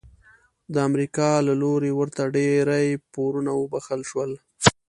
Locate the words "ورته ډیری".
1.99-2.87